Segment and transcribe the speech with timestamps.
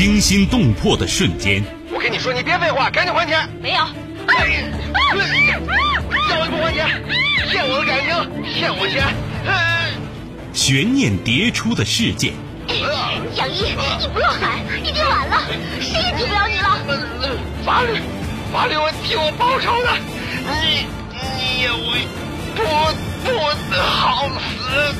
[0.00, 1.62] 惊心动魄的瞬间。
[1.92, 3.46] 我跟你说，你别废话，赶紧还钱。
[3.60, 3.76] 没有。
[3.76, 3.84] 要
[6.40, 6.88] 我不还钱，
[7.50, 8.08] 骗我的感情，
[8.54, 9.04] 骗我钱。
[10.54, 12.32] 悬念迭出的事件。
[13.36, 15.42] 杨一，你不用喊，已经晚了，
[15.82, 16.80] 谁也救不了你了。
[17.62, 18.00] 法律，
[18.50, 19.92] 法律会替我报仇的。
[20.64, 20.86] 你，
[21.36, 22.08] 你也会
[22.56, 22.64] 不
[23.22, 23.38] 不
[23.76, 24.96] 好死。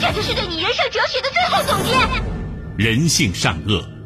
[0.00, 1.92] 这就是对你人生哲学的最后总结。
[2.78, 3.86] 人性善恶，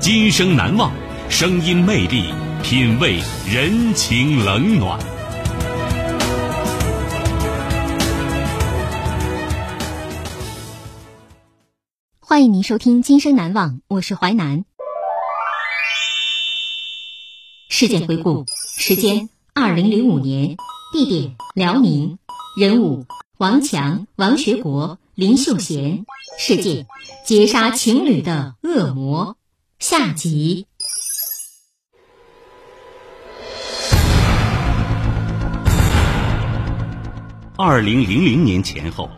[0.00, 0.90] 今生难忘，
[1.28, 4.98] 声音魅力，品味人情冷暖。
[12.18, 14.64] 欢迎您收听《今生难忘》，我是淮南。
[17.68, 18.46] 事件回顾：
[18.78, 20.56] 时间二零零五年，
[20.94, 22.16] 地点辽宁，
[22.56, 23.04] 人物
[23.36, 26.06] 王强、王学国、林秀贤，
[26.38, 26.86] 事件
[27.26, 29.36] 劫杀情侣的恶魔。
[29.80, 30.66] 下集。
[37.56, 39.08] 二零零零年前后，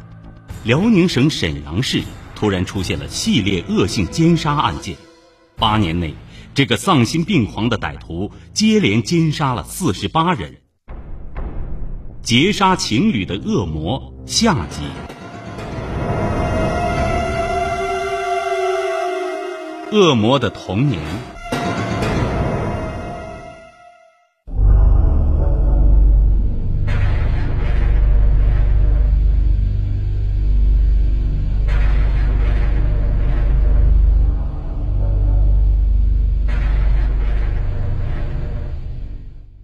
[0.62, 2.04] 辽宁省沈阳市。
[2.36, 4.96] 突然出现了系列恶性奸杀案件，
[5.56, 6.14] 八年内，
[6.54, 10.62] 这个丧心病狂的歹徒接连奸杀了四十八人。
[12.22, 14.82] 劫杀情侣的恶魔下集。
[19.92, 20.98] 恶魔的童年。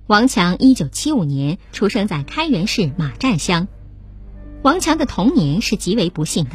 [0.06, 3.67] 王强一九七五年出生在开原市马占乡。
[4.61, 6.50] 王强的童年是极为不幸的，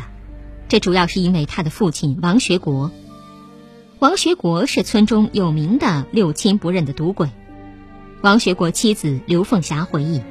[0.68, 2.92] 这主要是因为他的父亲王学国。
[4.00, 7.30] 王学国是村中有名的六亲不认的赌鬼。
[8.22, 10.22] 王学国妻子刘凤霞回忆：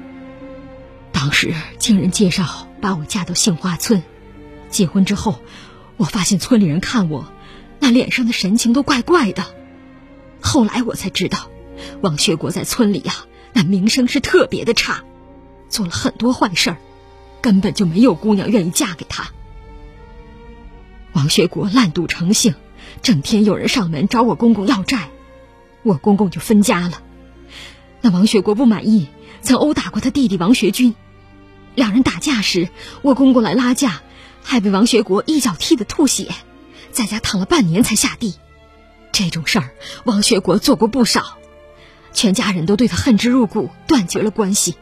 [1.11, 4.03] 当时经人介绍把我嫁到杏花村，
[4.69, 5.41] 结婚之后，
[5.97, 7.33] 我发现村里人看我，
[7.81, 9.45] 那脸上的神情都怪怪的。
[10.41, 11.49] 后来我才知道。
[12.00, 13.12] 王学国在村里呀，
[13.53, 15.03] 那名声是特别的差，
[15.69, 16.77] 做了很多坏事儿，
[17.41, 19.31] 根本就没有姑娘愿意嫁给他。
[21.12, 22.55] 王学国烂赌成性，
[23.02, 25.10] 整天有人上门找我公公要债，
[25.82, 27.02] 我公公就分家了。
[28.00, 29.08] 那王学国不满意，
[29.42, 30.94] 曾殴打过他弟弟王学军，
[31.74, 32.68] 两人打架时，
[33.02, 34.02] 我公公来拉架，
[34.42, 36.28] 还被王学国一脚踢得吐血，
[36.92, 38.34] 在家躺了半年才下地。
[39.10, 39.70] 这种事儿，
[40.04, 41.38] 王学国做过不少。
[42.12, 44.76] 全家人都对他恨之入骨，断绝了关系。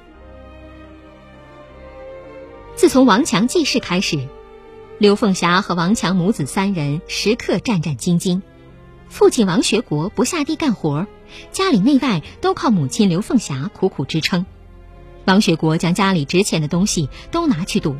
[2.74, 4.28] 自从王强记事开始，
[5.00, 8.42] 刘凤霞和王强母子三人时刻战战兢兢。
[9.08, 11.06] 父亲王学国不下地干活，
[11.52, 14.44] 家里内外都靠母亲刘凤霞苦苦支撑。
[15.24, 17.96] 王学国将家里值钱的东西都拿去赌，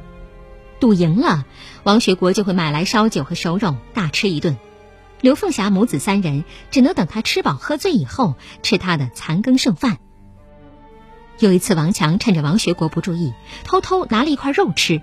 [0.78, 1.47] 赌赢了，
[1.84, 4.59] 王学国就会买来烧酒和熟肉大吃一顿。
[5.22, 9.97] 刘凤霞母子三人只能等他吃饱喝醉以后吃他的残羹剩饭。
[11.38, 13.32] 有一次，王强趁着王学国不注意，
[13.65, 15.00] 偷偷拿了一块肉吃，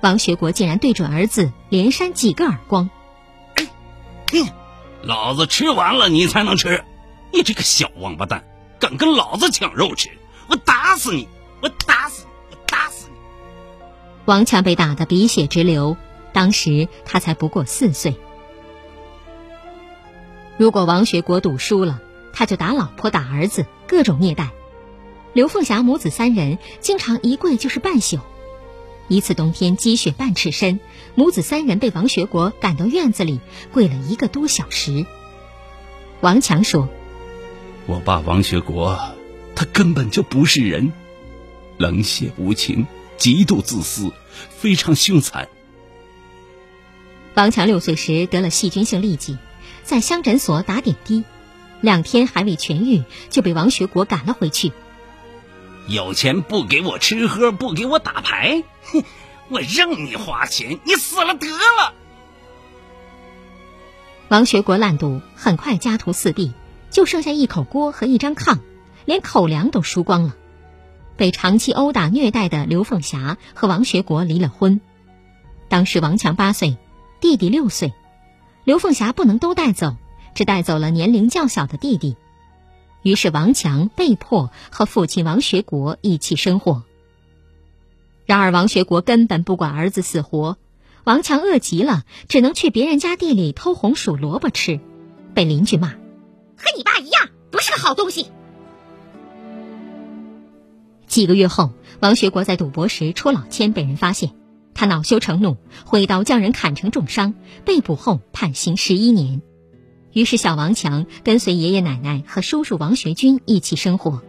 [0.00, 2.88] 王学国竟然对准儿子连扇几个耳光。
[4.32, 4.48] 哼，
[5.02, 6.84] 老子吃完了你才能吃，
[7.32, 8.44] 你这个小王八蛋，
[8.78, 10.10] 敢跟老子抢肉吃，
[10.48, 11.28] 我打死你！
[11.60, 12.28] 我打死你！
[12.50, 13.16] 我打死你！
[14.24, 15.96] 王强被打得鼻血直流，
[16.32, 18.16] 当时他才不过四岁。
[20.56, 22.00] 如果王学国赌输了，
[22.32, 24.50] 他就打老婆打儿子，各种虐待。
[25.32, 28.18] 刘凤霞母子三人经常一跪就是半宿。
[29.10, 30.78] 一次冬天积雪半尺深，
[31.16, 33.40] 母子三人被王学国赶到院子里
[33.72, 35.04] 跪了一个多小时。
[36.20, 36.88] 王强说
[37.86, 38.96] ：“我爸王学国，
[39.56, 40.92] 他根本就不是人，
[41.76, 42.86] 冷血无情，
[43.16, 44.12] 极度自私，
[44.48, 45.48] 非常凶残。”
[47.34, 49.36] 王强六岁时得了细菌性痢疾。
[49.82, 51.24] 在乡诊所打点滴，
[51.80, 54.70] 两天还未痊愈，就被王学国赶了回去。
[55.88, 59.04] 有钱不给我吃喝，不给我打牌，哼！
[59.50, 61.94] 我让你花钱，你死了得了。
[64.28, 66.52] 王学国烂赌，很快家徒四壁，
[66.90, 68.60] 就剩下一口锅和一张炕，
[69.06, 70.36] 连口粮都输光了。
[71.16, 74.80] 被长期殴打虐待的刘凤霞和王学国离了婚。
[75.68, 76.78] 当时王强八岁，
[77.20, 77.92] 弟弟六岁，
[78.62, 79.96] 刘凤霞不能都带走，
[80.34, 82.16] 只带走了年龄较小的弟弟。
[83.02, 86.84] 于是王强被迫和父亲王学国一起生活。
[88.30, 90.56] 然而王学国根本不管儿子死活。
[91.02, 94.78] 王强饿极了，只能去别人家地里偷红薯萝卜吃，
[95.34, 98.28] 被邻居骂，和你爸一样，不是个好东西。
[101.08, 104.30] 几个月后，王学国在赌博时戳老千被人发现，
[104.74, 107.34] 他恼羞成怒，挥刀将人砍成重伤，
[107.64, 109.42] 被捕后判刑十一年。
[110.12, 114.22] 于是小王强跟随爷爷奶奶和叔叔王学军一起生活。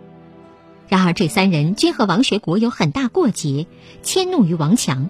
[0.92, 3.66] 然而这三人均和王学国有很大过节，
[4.04, 5.10] 迁怒于王强。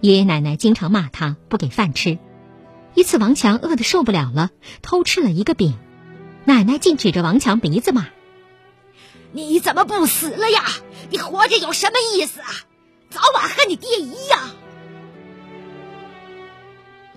[0.00, 2.16] 爷爷奶奶经常骂他不给饭吃，
[2.94, 4.48] 一次王强饿得受不了了，
[4.80, 5.74] 偷吃了一个饼，
[6.46, 8.06] 奶奶竟指着王强鼻子骂
[9.32, 10.64] ：“你怎么不死了呀？
[11.10, 12.48] 你活着有什么意思啊？
[13.10, 14.40] 早晚和你爹一样。”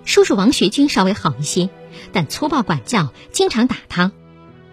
[0.03, 1.69] 叔叔王学军稍微好一些，
[2.11, 4.11] 但粗暴管教，经常打他。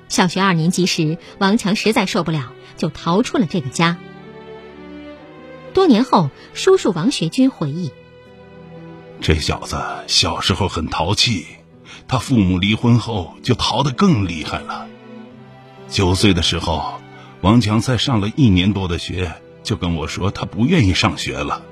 [0.08, 3.98] 小学二年级时，王强实在受不了，就逃出了这个家。
[5.74, 7.92] 多年后，叔叔王学军回忆。
[9.20, 11.46] 这小子小时候很淘气，
[12.08, 14.88] 他父母离婚后就淘得更厉害了。
[15.88, 17.00] 九岁的时候，
[17.40, 19.32] 王强才上了一年多的学，
[19.62, 21.62] 就跟我说他不愿意上学了。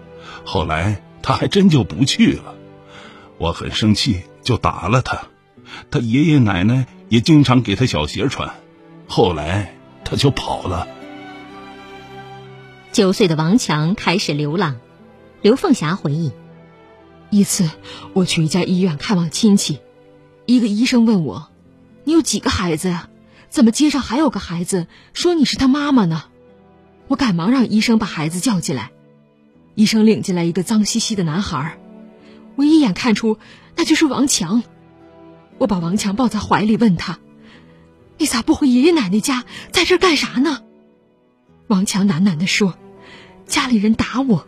[0.45, 2.55] 后来他还真就不去了，
[3.37, 5.23] 我很生气，就打了他。
[5.91, 8.55] 他爷爷奶奶也经常给他小鞋穿，
[9.07, 9.75] 后来
[10.11, 10.89] 他就跑了。
[12.91, 14.77] 九岁的王强开始流浪。
[15.41, 16.33] 刘凤霞回忆。
[17.31, 17.71] 一次，
[18.13, 19.79] 我去一家医院看望亲戚，
[20.47, 21.49] 一个医生问我
[22.03, 23.09] ：“你有几个孩子呀？
[23.49, 26.25] 怎么街上还有个孩子说你是他妈妈呢？”
[27.07, 28.91] 我赶忙让医生把孩子叫进来。
[29.77, 31.79] 医生领进来一个脏兮兮的男孩，
[32.57, 33.39] 我一眼看出
[33.77, 34.65] 那就是王强。
[35.59, 37.21] 我把王强抱在怀里，问他
[38.21, 40.61] ：“你咋不回爷爷奶奶家，在这干啥呢？”
[41.69, 42.77] 王强喃喃地说
[43.49, 44.47] ：“家里人打我。”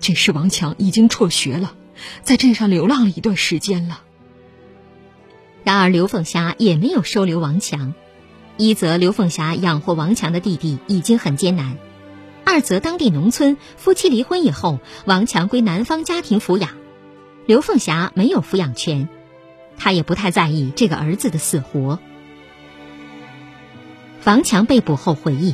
[0.00, 1.76] 这时，王强已经辍学了，
[2.24, 4.02] 在镇上流浪了一段时间了。
[5.62, 7.94] 然而，刘凤霞也没有收留王强。
[8.56, 11.76] 一则，刘凤霞养活王强的弟弟已经很艰难；
[12.44, 16.70] 二则，当地农村夫妻离婚以后，王强归男方家庭抚养，
[17.46, 19.08] 刘凤霞没有抚养权，
[19.76, 22.00] 她也不太在意这个儿子的死活。
[24.22, 25.52] 房强被捕后回忆，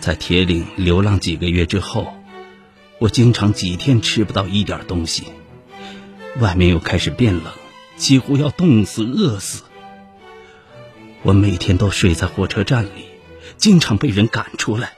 [0.00, 2.14] 在铁岭流浪几个月之后。
[2.98, 5.24] 我经常几天吃不到一点东西，
[6.40, 7.44] 外面又开始变冷，
[7.96, 9.62] 几乎要冻死、饿死。
[11.22, 13.06] 我每天都睡在火车站里，
[13.56, 14.92] 经常被人赶出来。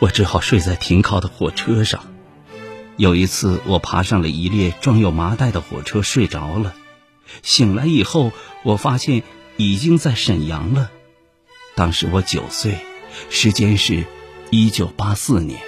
[0.00, 2.04] 我只好睡在停靠的火车上。
[2.96, 6.74] 有一次，我爬上了一列装有麻袋的火车，睡着了。
[7.42, 8.32] 醒来以后，
[8.64, 9.22] 我发现
[9.56, 10.90] 已经在沈阳了。
[11.74, 12.78] 当时我九岁，
[13.30, 14.04] 时间是
[14.50, 15.60] 一九八四年。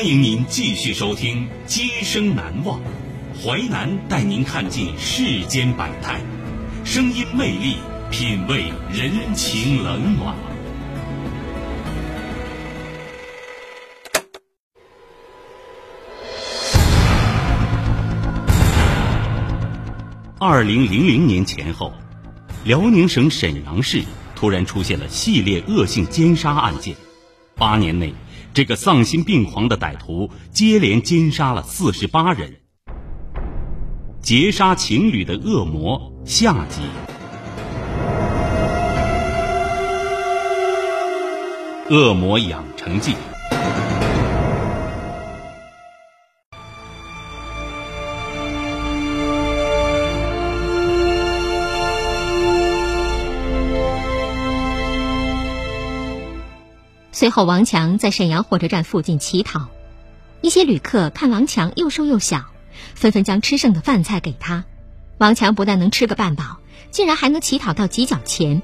[0.00, 2.80] 欢迎您继续收听《今生难忘》，
[3.44, 6.22] 淮南带您看尽世间百态，
[6.86, 7.76] 声音魅力，
[8.10, 10.34] 品味人情冷暖。
[20.38, 21.92] 二零零零年前后，
[22.64, 24.02] 辽宁省沈阳市
[24.34, 26.96] 突然出现了系列恶性奸杀案件。
[27.54, 28.14] 八年内，
[28.52, 32.60] 这个丧心病狂的歹徒接连奸杀了四十八人。
[34.20, 36.82] 劫杀情侣的恶魔下集。
[41.90, 43.14] 恶魔养成记。
[57.20, 59.68] 随后，王强在沈阳火车站附近乞讨，
[60.40, 62.46] 一些旅客看王强又瘦又小，
[62.94, 64.64] 纷纷将吃剩的饭菜给他。
[65.18, 66.60] 王强不但能吃个半饱，
[66.90, 68.62] 竟然还能乞讨到几角钱。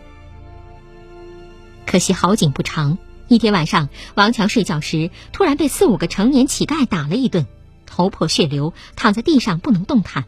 [1.85, 2.97] 可惜好景不长，
[3.29, 7.47] 一天晚上，王强睡觉时突然被四五个成年乞丐打了一顿，
[7.85, 10.25] 头破血流，躺在地上不能动弹。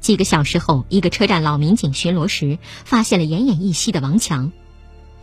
[0.00, 4.50] 几个小时后，一个车站老民警巡逻时发现了奄奄一息的王强。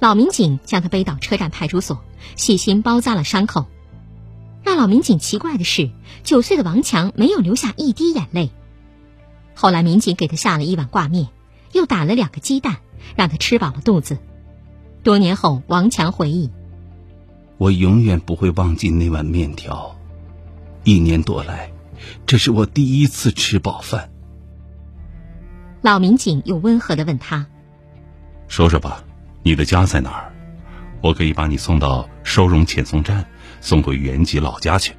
[0.05, 1.99] 老民警将他背到车站派出所，
[2.35, 3.65] 细心包扎了伤口。
[4.63, 5.89] 让老民警奇怪的是，
[6.21, 8.51] 九岁的王强没有流下一滴眼泪。
[9.55, 11.29] 后来，民警给他下了一碗挂面，
[11.71, 12.81] 又打了两个鸡蛋，
[13.15, 14.19] 让他吃饱了肚子。
[15.01, 16.51] 多年后，王强回忆
[17.57, 19.97] ：“我永远不会忘记那碗面条。
[20.83, 21.71] 一年多来，
[22.27, 24.11] 这是我第一次吃饱饭。”
[25.81, 27.47] 老民警又温和的问他
[28.47, 29.03] ：“说说吧。”
[29.47, 30.33] 你的家在哪儿？
[31.01, 33.23] 我可以把你送到收容遣送站，
[33.61, 34.95] 送回原籍老家去。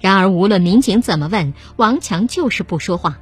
[0.00, 3.20] 然而，无论民警怎么问，王强就是不说话。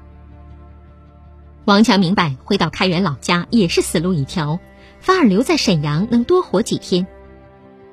[1.66, 4.58] 王强明白，回到开原老家也是死路一条，
[5.00, 7.06] 反而留在沈阳能多活几天。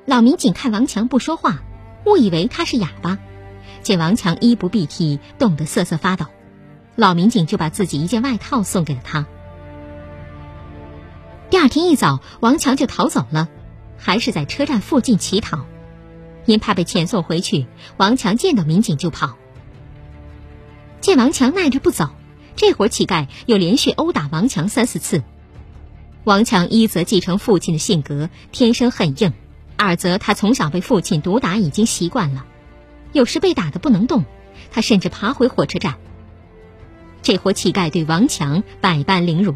[0.06, 1.60] 老民警看王强不说话，
[2.06, 3.18] 误以为他是哑巴。
[3.82, 6.24] 见王强衣不蔽体，冻得瑟瑟发抖，
[6.96, 9.26] 老民警就把自己一件外套送给了他。
[11.50, 13.48] 第二天一早，王强就逃走了，
[13.96, 15.64] 还是在车站附近乞讨。
[16.44, 19.36] 因怕被遣送回去，王强见到民警就跑。
[21.00, 22.10] 见王强耐着不走，
[22.54, 25.22] 这伙乞丐又连续殴打王强三四次。
[26.24, 29.30] 王强一则继承父亲的性格，天生很硬；
[29.76, 32.44] 二则他从小被父亲毒打，已经习惯了。
[33.12, 34.24] 有时被打得不能动，
[34.70, 35.96] 他甚至爬回火车站。
[37.22, 39.54] 这伙乞丐对王强百般凌辱。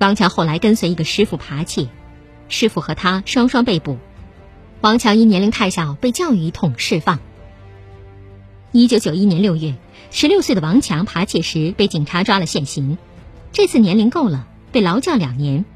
[0.00, 1.86] 王强后来跟随一个师傅扒窃，
[2.48, 3.98] 师傅和他双双被捕。
[4.80, 7.18] 王强因年龄太小，被教育一通，释放。
[8.72, 9.74] 一九九一年六月，
[10.10, 12.96] 十六岁的王强扒窃时被警察抓了现行，
[13.52, 15.66] 这次年龄够了，被劳教两年。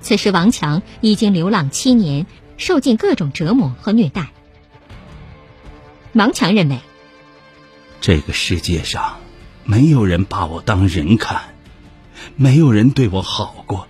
[0.00, 2.26] 此时王强已经流浪七年，
[2.56, 4.30] 受尽各种折磨和虐待。
[6.14, 6.78] 王强认为，
[8.00, 9.18] 这个世界上
[9.62, 11.51] 没有人把我当人看。
[12.36, 13.88] 没有人对我好过，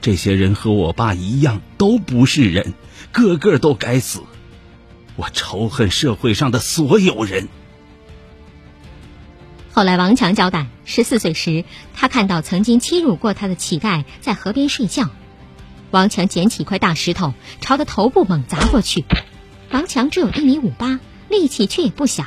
[0.00, 2.74] 这些人和我爸一样，都不是人，
[3.12, 4.22] 个个都该死。
[5.16, 7.48] 我仇恨社会上的所有人。
[9.72, 15.10] 后来，王强交代，十四岁时，他看到曾经欺辱过他的乞丐在河边睡觉，
[15.90, 19.04] 王强捡起一块大石头，朝他头部猛砸过去。
[19.70, 22.24] 王强只有一米五八，力气却也不小，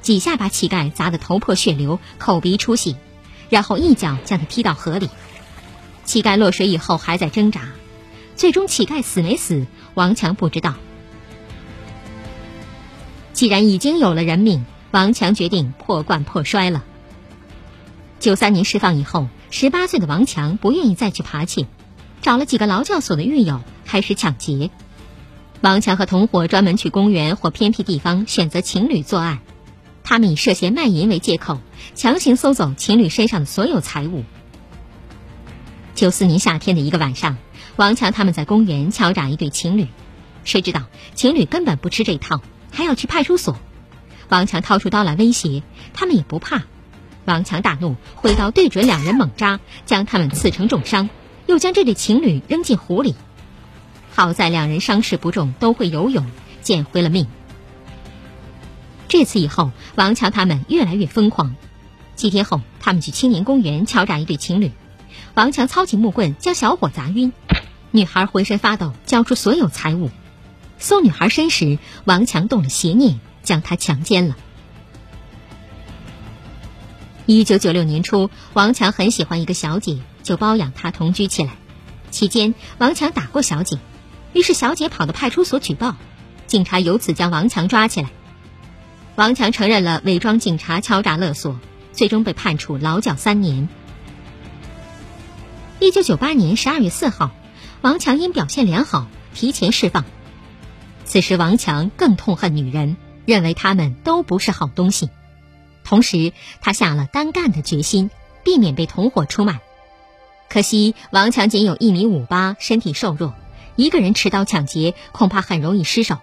[0.00, 2.96] 几下把乞丐砸得头破血流，口鼻出血。
[3.48, 5.08] 然后一脚将他踢到河里，
[6.04, 7.62] 乞丐落水以后还在挣扎，
[8.36, 10.74] 最终乞丐死没死，王强不知道。
[13.32, 16.84] 既然已经有了人命，王强决定破罐破摔了。
[18.18, 21.66] 九三年释放以后，十八岁的王强不愿意再去扒窃，
[22.22, 24.70] 找了几个劳教所的狱友开始抢劫。
[25.60, 29.40] 王强和同伙专门去公园或偏僻地方选择情侣作案。
[30.06, 31.58] 他们以涉嫌卖淫为借口，
[31.96, 34.22] 强行搜走情侣身上的所有财物。
[35.96, 37.36] 九四年夏天的一个晚上，
[37.74, 39.88] 王强他们在公园敲诈一对情侣，
[40.44, 40.84] 谁知道
[41.16, 43.58] 情侣根本不吃这套，还要去派出所。
[44.28, 46.62] 王强掏出刀来威胁，他们也不怕。
[47.24, 51.10] 王强大怒，挥刀对准两人猛扎，将他们刺成重伤，
[51.46, 53.16] 又将这对情侣扔进湖里。
[54.14, 56.24] 好在两人伤势不重，都会游泳，
[56.62, 57.26] 捡回了命。
[59.08, 61.54] 这次以后，王强他们越来越疯狂。
[62.14, 64.72] 几天后，他们去青年公园敲诈一对情侣，
[65.34, 67.32] 王强操起木棍将小伙砸晕，
[67.90, 70.10] 女孩浑身发抖，交出所有财物。
[70.78, 74.36] 搜女孩身时，王强动了邪念，将她强奸了。
[77.26, 81.52] 一九九六年初，王强很喜欢一个小姐，就包养她同居起来。
[82.10, 83.78] 期间，王强打过小姐，
[84.32, 85.96] 于是小姐跑到派出所举报，
[86.46, 88.10] 警察由此将王强抓起来。
[89.16, 91.58] 王强承认了伪装警察敲诈勒索，
[91.94, 93.66] 最终被判处劳教三年。
[95.80, 97.30] 一九九八年十二月四号，
[97.80, 100.04] 王强因表现良好提前释放。
[101.06, 105.08] 此时，王强更痛恨女人，认为她们都不是好东西。
[105.82, 108.10] 同时，他下了单干的决心，
[108.44, 109.60] 避免被同伙出卖。
[110.50, 113.32] 可惜，王强仅有一米五八，身体瘦弱，
[113.76, 116.18] 一个人持刀抢劫恐怕很容易失手。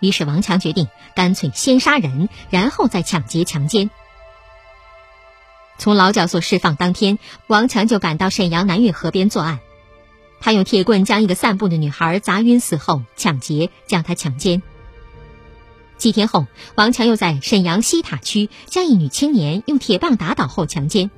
[0.00, 3.90] 于是，王强决定干脆先杀人，然后再抢劫强奸。
[5.78, 9.60] 从劳教所释放当天，王强就赶到沈阳南运河边作案。
[10.40, 14.62] 他用铁棍将一个散步的女孩砸晕死后抢劫，将她强奸。
[15.96, 21.10] 几天后，王强又在沈阳西塔区将一女青年用铁棒打倒后强奸。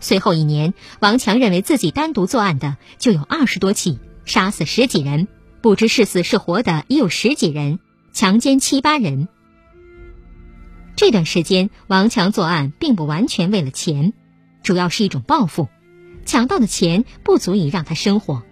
[0.00, 5.28] 随后一年，王强认为自己单独作案的就有二十多起，杀死十几人，
[5.60, 7.78] 不知是死是活的已有十几人，
[8.12, 9.28] 强奸七八人。
[10.94, 14.12] 这段时间，王强作案并不完全为了钱，
[14.62, 15.68] 主要是一种报复。
[16.24, 18.42] 抢到的钱不足以让他生活。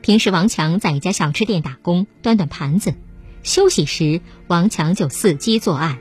[0.00, 2.94] 平时，王强在一家小吃店打工，端端盘子。
[3.42, 5.98] 休息时，王强就伺机作案。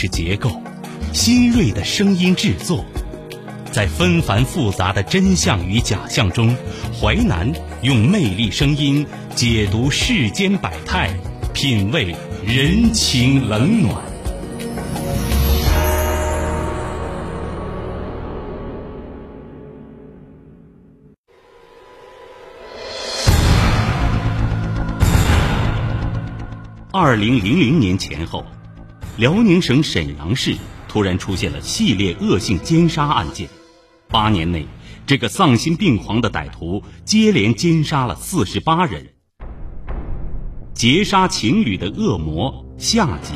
[0.00, 0.50] 是结构，
[1.12, 2.86] 新锐的声音制作，
[3.70, 6.56] 在纷繁复杂的真相与假象中，
[6.98, 7.52] 淮南
[7.82, 11.10] 用魅力声音解读世间百态，
[11.52, 12.16] 品味
[12.46, 13.94] 人情冷暖。
[26.90, 28.42] 二零零零年前后。
[29.20, 30.56] 辽宁省沈阳市
[30.88, 33.46] 突然出现了系列恶性奸杀案件，
[34.08, 34.66] 八年内，
[35.06, 39.06] 这个丧心病狂的歹徒接连奸杀了四十八人。
[40.72, 43.34] 劫杀情侣的恶魔下集。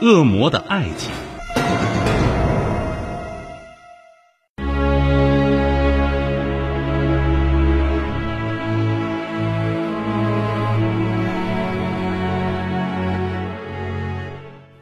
[0.00, 1.10] 恶魔的爱情。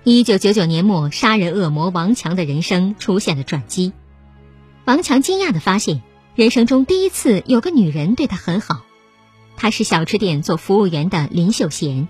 [0.02, 3.92] 一九九九年末，杀人恶魔王强的人生出现了转机。
[4.86, 6.00] 王强惊讶地发现，
[6.34, 8.80] 人生中第一次有个女人对他很好。
[9.58, 12.08] 她是小吃店做服务员的林秀贤。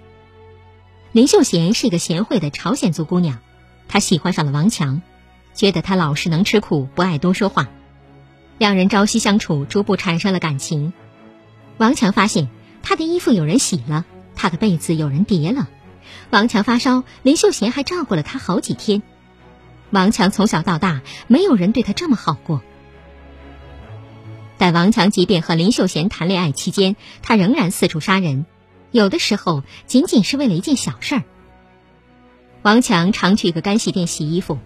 [1.10, 3.40] 林秀贤是一个贤惠的朝鲜族姑娘，
[3.88, 5.02] 她喜欢上了王强，
[5.52, 7.68] 觉得他老实能吃苦，不爱多说话。
[8.56, 10.92] 两人朝夕相处，逐步产生了感情。
[11.76, 12.48] 王强发现，
[12.84, 14.04] 他的衣服有人洗了，
[14.36, 15.68] 他的被子有人叠了。
[16.30, 19.02] 王强发烧，林秀贤还照顾了他好几天。
[19.90, 22.62] 王强从小到大，没有人对他这么好过。
[24.56, 28.46] 但王强即便和林秀贤谈恋爱期间，他仍然四处杀人，
[28.92, 31.24] 有的时候仅仅是为了一件小事儿。
[32.62, 34.58] 王强常去一个干洗店洗衣服，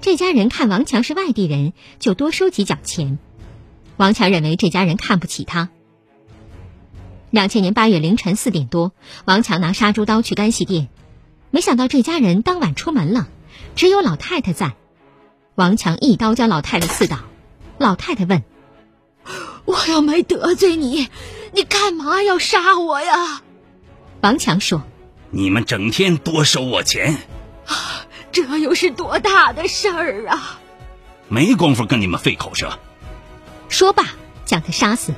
[0.00, 3.20] 这家人看王强是外地人，就多收几角钱。
[3.96, 5.68] 王强认为这家人看不起他。
[7.30, 8.92] 两千年八月凌晨四点多，
[9.24, 10.88] 王强拿杀猪刀去干洗店。
[11.52, 13.28] 没想到这家人当晚出门了，
[13.76, 14.72] 只有老太太在。
[15.54, 17.18] 王强一刀将老太太刺倒。
[17.76, 18.42] 老太太问
[19.66, 21.08] ：“我又没得罪你，
[21.52, 23.42] 你干嘛要杀我呀？”
[24.22, 24.82] 王强说
[25.30, 27.18] ：“你们整天多收我钱，
[27.66, 30.58] 啊这又是多大的事儿啊！
[31.28, 32.78] 没工夫跟你们费口舌。”
[33.68, 34.04] 说罢，
[34.46, 35.12] 将他杀死。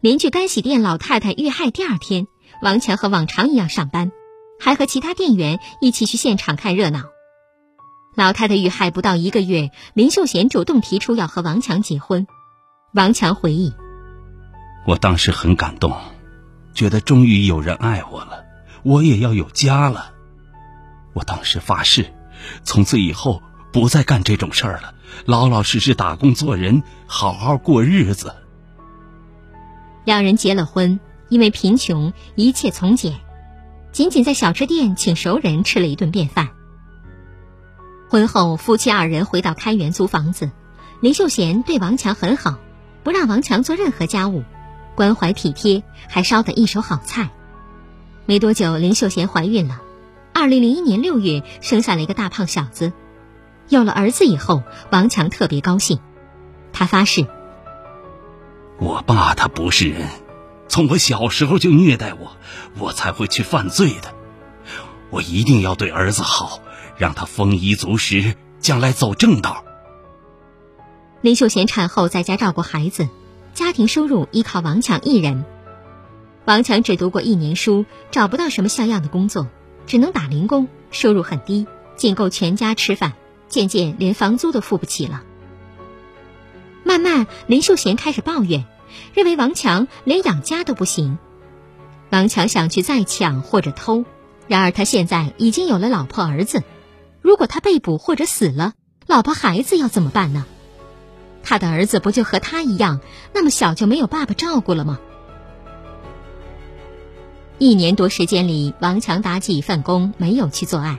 [0.00, 2.28] 邻居干洗店老太太遇害第二天。
[2.62, 4.12] 王强和往常一样上班，
[4.58, 7.04] 还和其他店员一起去现场看热闹。
[8.14, 12.26] 老太太遇害不到一个月，林秀贤主动提出要和王强结婚。
[12.94, 13.74] 王强回忆
[14.88, 15.94] ：“我当时很感动，
[16.72, 18.44] 觉得终于有人爱我了，
[18.84, 20.12] 我也要有家了。
[21.12, 22.06] 我当时发誓，
[22.62, 24.94] 从此以后不再干这种事儿了，
[25.26, 28.34] 老老实实打工做人，好好过日子。”
[30.04, 30.98] 两人结了婚。
[31.28, 33.14] 因为贫穷，一切从简，
[33.92, 36.50] 仅仅在小吃店请熟人吃了一顿便饭。
[38.08, 40.50] 婚后，夫妻二人回到开原租房子。
[41.00, 42.58] 林秀贤对王强很好，
[43.02, 44.44] 不让王强做任何家务，
[44.94, 47.30] 关怀体贴，还烧得一手好菜。
[48.24, 49.82] 没多久，林秀贤怀孕了。
[50.32, 52.92] 二零零一年六月，生下了一个大胖小子。
[53.68, 55.98] 有了儿子以后，王强特别高兴，
[56.72, 57.26] 他发誓：
[58.78, 60.08] 我爸他不是人，
[60.76, 62.36] 从我小时候就虐待我，
[62.78, 64.12] 我才会去犯罪的。
[65.08, 66.60] 我一定要对儿子好，
[66.98, 69.64] 让他丰衣足食，将来走正道。
[71.22, 73.08] 林秀贤产后在家照顾孩子，
[73.54, 75.46] 家庭收入依靠王强一人。
[76.44, 79.46] 王强只读过一年书，找不到什么像样的工作，
[79.86, 83.14] 只能打零工，收入很低，仅够全家吃饭，
[83.48, 85.22] 渐渐连房租都付不起了。
[86.84, 88.66] 慢慢，林秀贤开始抱怨，
[89.14, 91.18] 认为王强连养家都不行。
[92.10, 94.04] 王强想去再抢或者偷，
[94.46, 96.62] 然而他现在已经有了老婆儿子，
[97.20, 98.74] 如果他被捕或者死了，
[99.06, 100.46] 老婆孩子要怎么办呢？
[101.42, 103.00] 他的儿子不就和他一样，
[103.32, 104.98] 那么小就没有爸爸照顾了吗？
[107.58, 110.98] 一年多时间里，王强打几份工，没有去做爱。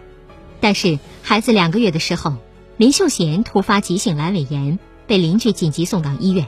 [0.59, 2.33] 但是孩子两个月的时候，
[2.77, 6.47] 林秀贤突发急性阑尾炎，被邻居紧急送到医院。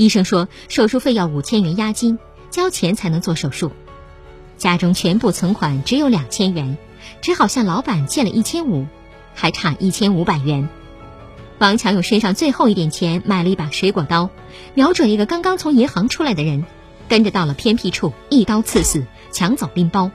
[0.00, 3.70] 医生说手术费要五千元押金，交钱才能做手术。
[4.56, 6.78] 家中全部存款只有两千元，
[7.20, 8.86] 只好向老板借了一千五，
[9.34, 10.70] 还差一千五百元。
[11.58, 14.30] 王强用身上最后一点钱买了一把水果刀，
[14.72, 16.64] 瞄准一个刚刚从银行出来的人。
[17.06, 20.10] 跟着到了偏僻处，一刀刺死，抢走拎包。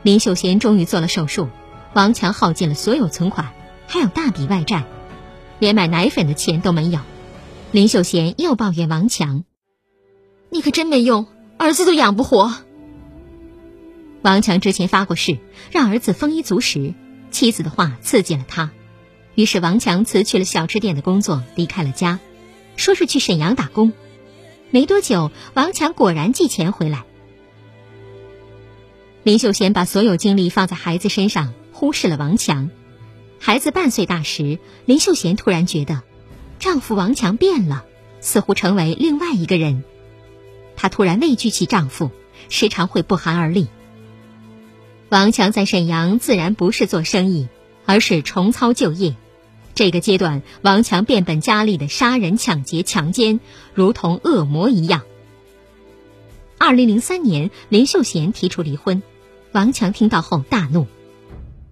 [0.00, 1.50] 林秀贤终于做了手术，
[1.92, 3.52] 王强耗尽了所有存款，
[3.86, 4.84] 还有大笔外债，
[5.58, 7.00] 连买奶粉的钱都没有。
[7.72, 9.44] 林秀贤又抱怨王强
[10.52, 12.54] ：“你可真没用，儿子都养不活。”
[14.20, 15.38] 王强之前发过誓，
[15.70, 16.92] 让儿子丰衣足食，
[17.30, 18.72] 妻子的话刺激了他，
[19.34, 22.20] 于是王强辞去了小吃店的工作，离开了家，
[22.76, 23.94] 说是去沈阳打工。
[24.70, 27.04] 没多久，王强果然寄钱回来。
[29.22, 32.68] 林秀贤把所有精力放在孩子身上，忽视了王强。
[33.38, 36.02] 孩子半岁大时，林秀贤突然觉得，
[36.62, 37.84] 丈夫王强变了，
[38.20, 39.82] 似乎成为另外一个人。
[40.76, 42.12] 她突然畏惧起丈夫，
[42.48, 43.66] 时常会不寒而栗。
[45.08, 47.48] 王强在沈阳自然不是做生意，
[47.84, 49.16] 而是重操旧业。
[49.74, 53.40] 这个阶段，王强变本加厉的杀人、抢劫、强奸，
[53.74, 55.02] 如同恶魔一样。
[56.58, 59.02] 二零零三年，林秀贤提出离婚，
[59.50, 60.86] 王强听到后大怒：“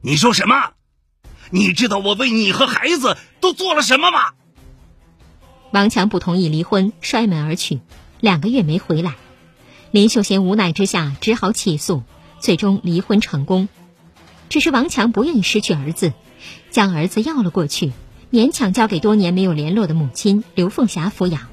[0.02, 0.72] 你说什么？
[1.50, 4.32] 你知道我为你和孩子都做了什么吗？”
[5.72, 7.80] 王强不同意离婚，摔门而去，
[8.20, 9.14] 两个月没回来。
[9.90, 12.02] 林秀贤无奈之下只好起诉，
[12.40, 13.68] 最终离婚成功。
[14.48, 16.12] 只是王强不愿意失去儿子。
[16.70, 17.92] 将儿子要了过去，
[18.32, 21.48] 勉强交给多年没有联络的母亲刘凤霞抚养。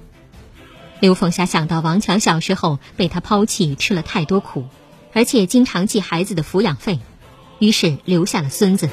[1.00, 4.66] 刘凤霞想到王强小时候被他抛弃，吃了太多苦，
[5.14, 7.00] 而且经常寄孩子的抚养费，
[7.60, 8.90] 于是留下了孙子。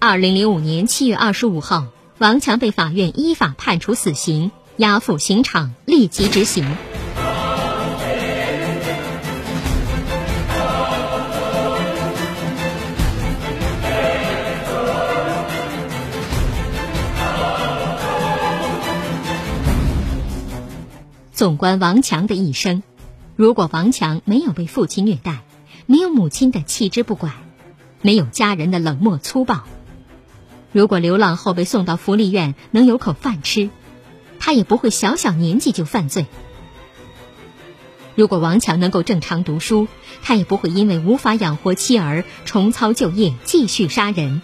[0.00, 6.76] 二零零五年七月二十五号，王强被法院依法判处死刑，押赴刑场立即执行。
[21.32, 22.84] 纵观王强的一生，
[23.34, 25.40] 如果王强没有被父亲虐待，
[25.86, 27.32] 没有母亲的弃之不管，
[28.00, 29.64] 没有家人的冷漠粗暴，
[30.72, 33.70] 如果流浪后被送到福利院能有口饭吃，
[34.38, 36.26] 他也不会小小年纪就犯罪。
[38.14, 39.88] 如果王强能够正常读书，
[40.22, 44.42] 他也不会因为无法养活妻儿，重操旧业继续杀人。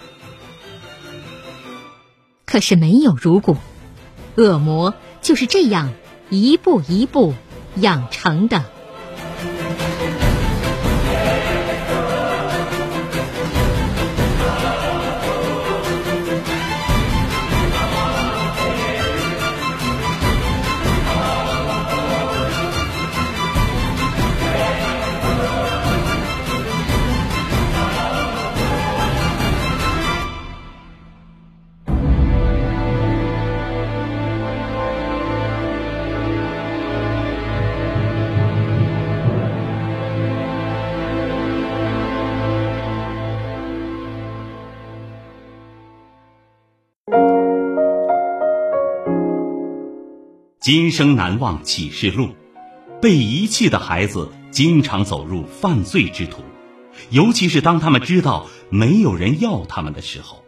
[2.45, 3.57] 可是没有如果，
[4.37, 5.93] 恶魔就是这样。
[6.31, 7.35] 一步一步
[7.77, 8.65] 养成的。
[50.64, 52.31] 今生难忘启示录
[53.03, 56.42] 被遗弃的孩子经常走入犯罪之途。
[57.11, 60.42] 尤其是当他们知道没有人要他们的时候。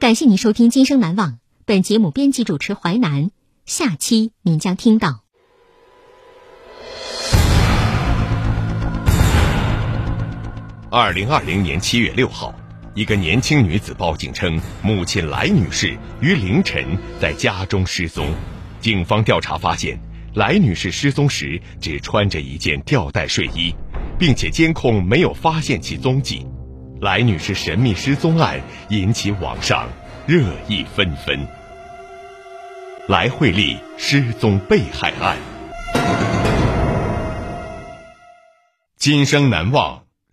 [0.00, 3.30] 感谢您收听今生难忘本节目编辑主持淮南
[3.64, 5.23] 下期您将听到。
[10.96, 12.54] 二零二零年七月六号，
[12.94, 18.32] 一个年轻女子报警称，母亲来女士于凌晨在家中失踪。
[18.78, 19.98] 警方调查发现，
[20.34, 23.74] 来女士失踪时只穿着一件吊带睡衣，
[24.20, 26.46] 并且监控没有发现其踪迹。
[27.00, 29.88] 来女士神秘失踪案引起网上
[30.28, 31.44] 热议纷纷。
[33.08, 35.36] 来惠利失踪被害案，
[38.96, 40.03] 今生难忘。